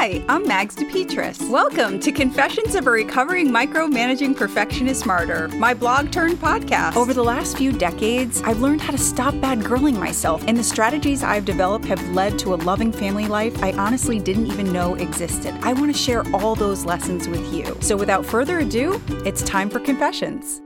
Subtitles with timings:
[0.00, 1.50] Hi, I'm Mags DePetris.
[1.50, 6.96] Welcome to Confessions of a Recovering Micromanaging Perfectionist Martyr, my blog turned podcast.
[6.96, 10.64] Over the last few decades, I've learned how to stop bad girling myself, and the
[10.64, 14.94] strategies I've developed have led to a loving family life I honestly didn't even know
[14.94, 15.54] existed.
[15.60, 17.76] I want to share all those lessons with you.
[17.82, 20.62] So without further ado, it's time for Confessions.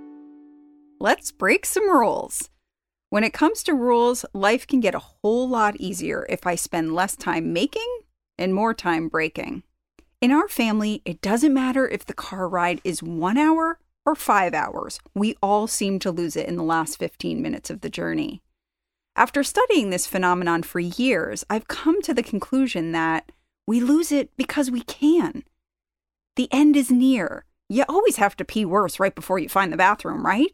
[1.01, 2.51] Let's break some rules.
[3.11, 6.95] When it comes to rules, life can get a whole lot easier if I spend
[6.95, 8.04] less time making
[8.39, 9.63] and more time breaking.
[10.21, 14.55] In our family, it doesn't matter if the car ride is one hour or five
[14.55, 18.43] hours, we all seem to lose it in the last 15 minutes of the journey.
[19.17, 23.31] After studying this phenomenon for years, I've come to the conclusion that
[23.67, 25.45] we lose it because we can.
[26.37, 27.45] The end is near.
[27.69, 30.51] You always have to pee worse right before you find the bathroom, right?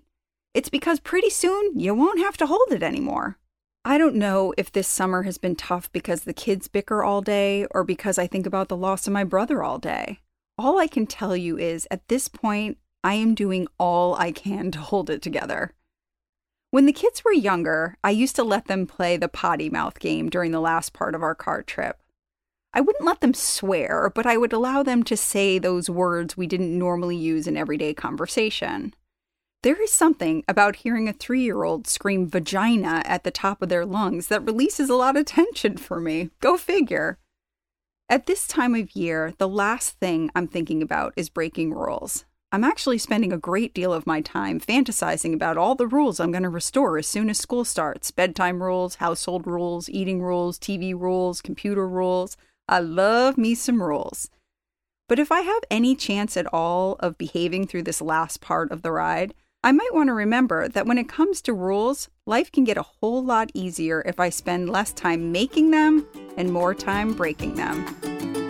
[0.55, 3.39] It's because pretty soon you won't have to hold it anymore.
[3.83, 7.65] I don't know if this summer has been tough because the kids bicker all day
[7.71, 10.21] or because I think about the loss of my brother all day.
[10.59, 14.71] All I can tell you is at this point, I am doing all I can
[14.73, 15.73] to hold it together.
[16.71, 20.29] When the kids were younger, I used to let them play the potty mouth game
[20.29, 22.03] during the last part of our car trip.
[22.75, 26.47] I wouldn't let them swear, but I would allow them to say those words we
[26.47, 28.95] didn't normally use in everyday conversation.
[29.63, 33.69] There is something about hearing a three year old scream vagina at the top of
[33.69, 36.31] their lungs that releases a lot of tension for me.
[36.41, 37.19] Go figure.
[38.09, 42.25] At this time of year, the last thing I'm thinking about is breaking rules.
[42.51, 46.33] I'm actually spending a great deal of my time fantasizing about all the rules I'm
[46.33, 50.99] going to restore as soon as school starts bedtime rules, household rules, eating rules, TV
[50.99, 52.39] rules, computer rules.
[52.67, 54.31] I love me some rules.
[55.07, 58.81] But if I have any chance at all of behaving through this last part of
[58.81, 62.65] the ride, I might want to remember that when it comes to rules, life can
[62.65, 66.07] get a whole lot easier if I spend less time making them
[66.39, 68.50] and more time breaking them.